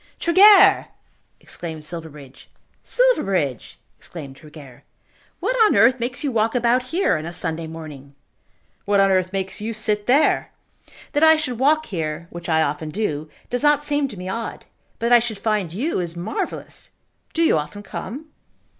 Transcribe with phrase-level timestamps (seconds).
[0.19, 0.87] "Tregear!"
[1.39, 2.49] exclaimed Silverbridge.
[2.81, 4.83] "Silverbridge!" exclaimed Tregear.
[5.39, 8.15] "What on earth makes you walk about here on a Sunday morning?"
[8.85, 10.51] "What on earth makes you sit there?
[11.13, 14.65] That I should walk here, which I often do, does not seem to me odd.
[14.97, 16.89] But that I should find you is marvellous.
[17.35, 18.25] Do you often come?"